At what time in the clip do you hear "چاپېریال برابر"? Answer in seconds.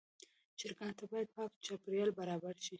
1.65-2.53